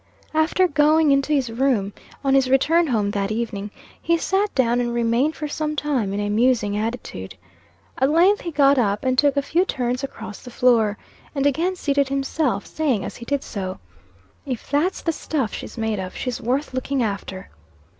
After 0.33 0.67
going 0.67 1.11
into 1.11 1.31
his 1.31 1.51
room, 1.51 1.93
on 2.23 2.33
his 2.33 2.49
return 2.49 2.87
home 2.87 3.11
that 3.11 3.29
evening, 3.29 3.69
he 4.01 4.17
sat 4.17 4.51
down 4.55 4.81
and 4.81 4.91
remained 4.95 5.35
for 5.35 5.47
some 5.47 5.75
time 5.75 6.11
in 6.11 6.19
a 6.19 6.27
musing 6.27 6.75
attitude. 6.75 7.35
At 7.99 8.09
length 8.09 8.41
he 8.41 8.49
got 8.49 8.79
up, 8.79 9.03
and 9.03 9.15
took 9.15 9.37
a 9.37 9.43
few 9.43 9.63
turns 9.63 10.03
across 10.03 10.41
the 10.41 10.49
floor, 10.49 10.97
and 11.35 11.45
again 11.45 11.75
seated 11.75 12.09
himself, 12.09 12.65
saying 12.65 13.05
as 13.05 13.17
he 13.17 13.25
did 13.25 13.43
so 13.43 13.77
"If 14.43 14.67
that's 14.71 15.03
the 15.03 15.11
stuff 15.11 15.53
she's 15.53 15.77
made 15.77 15.99
of, 15.99 16.15
she's 16.15 16.41
worth 16.41 16.73
looking 16.73 17.03
after." 17.03 17.51